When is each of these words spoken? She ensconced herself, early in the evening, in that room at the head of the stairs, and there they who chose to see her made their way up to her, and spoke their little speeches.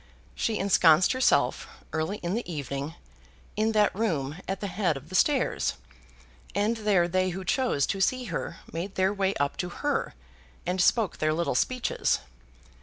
She 0.33 0.57
ensconced 0.57 1.11
herself, 1.11 1.67
early 1.93 2.17
in 2.23 2.33
the 2.33 2.51
evening, 2.51 2.95
in 3.55 3.71
that 3.73 3.93
room 3.95 4.37
at 4.47 4.59
the 4.59 4.65
head 4.65 4.97
of 4.97 5.09
the 5.09 5.13
stairs, 5.13 5.75
and 6.55 6.77
there 6.77 7.07
they 7.07 7.29
who 7.29 7.45
chose 7.45 7.85
to 7.85 8.01
see 8.01 8.23
her 8.33 8.57
made 8.73 8.95
their 8.95 9.13
way 9.13 9.35
up 9.35 9.57
to 9.57 9.69
her, 9.69 10.15
and 10.65 10.81
spoke 10.81 11.17
their 11.19 11.33
little 11.35 11.53
speeches. 11.53 12.17